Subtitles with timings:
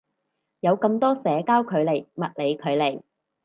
[0.61, 3.03] 有咁多社交距離物理距離